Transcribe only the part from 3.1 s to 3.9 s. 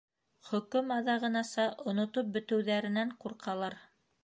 ҡур- ҡалар.